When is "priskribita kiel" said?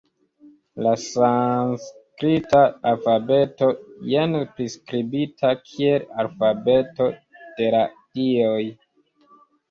4.55-6.07